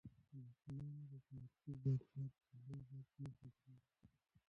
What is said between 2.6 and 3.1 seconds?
لوبو